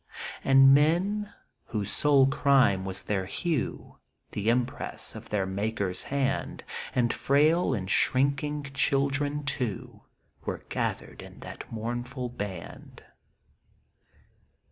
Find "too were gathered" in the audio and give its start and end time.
9.43-11.21